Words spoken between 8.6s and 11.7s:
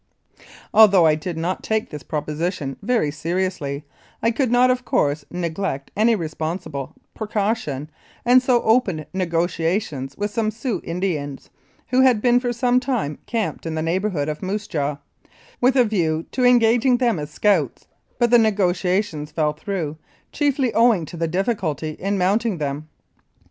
opened negotiations with some Sioux Indians,